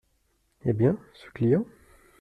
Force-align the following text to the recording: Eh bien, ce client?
Eh 0.65 0.73
bien, 0.73 0.97
ce 1.13 1.29
client? 1.29 1.63